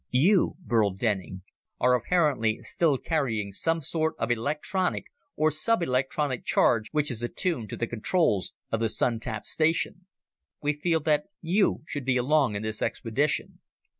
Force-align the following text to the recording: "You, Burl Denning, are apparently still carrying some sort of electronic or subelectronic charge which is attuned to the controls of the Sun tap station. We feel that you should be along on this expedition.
"You, 0.09 0.55
Burl 0.61 0.89
Denning, 0.95 1.43
are 1.79 1.93
apparently 1.93 2.63
still 2.63 2.97
carrying 2.97 3.51
some 3.51 3.81
sort 3.81 4.15
of 4.17 4.31
electronic 4.31 5.03
or 5.35 5.51
subelectronic 5.51 6.43
charge 6.43 6.89
which 6.91 7.11
is 7.11 7.21
attuned 7.21 7.69
to 7.69 7.77
the 7.77 7.85
controls 7.85 8.51
of 8.71 8.79
the 8.79 8.89
Sun 8.89 9.19
tap 9.19 9.45
station. 9.45 10.07
We 10.59 10.73
feel 10.73 11.01
that 11.01 11.25
you 11.39 11.83
should 11.85 12.05
be 12.05 12.17
along 12.17 12.55
on 12.55 12.63
this 12.63 12.81
expedition. 12.81 13.59